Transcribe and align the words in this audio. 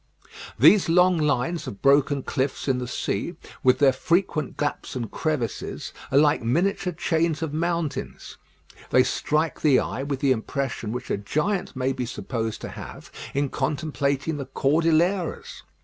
These 0.57 0.89
long 0.89 1.19
lines 1.19 1.67
of 1.67 1.83
broken 1.83 2.23
cliffs 2.23 2.67
in 2.67 2.79
the 2.79 2.87
sea, 2.87 3.35
with 3.61 3.77
their 3.77 3.93
frequent 3.93 4.57
gaps 4.57 4.95
and 4.95 5.11
crevices, 5.11 5.93
are 6.11 6.17
like 6.17 6.41
miniature 6.41 6.91
chains 6.91 7.43
of 7.43 7.53
mountains. 7.53 8.39
They 8.89 9.03
strike 9.03 9.61
the 9.61 9.79
eye 9.79 10.01
with 10.01 10.19
the 10.19 10.31
impression 10.31 10.91
which 10.91 11.11
a 11.11 11.17
giant 11.17 11.75
may 11.75 11.93
be 11.93 12.07
supposed 12.07 12.61
to 12.61 12.69
have 12.69 13.11
in 13.35 13.49
contemplating 13.49 14.37
the 14.37 14.47
Cordilleras. 14.47 15.61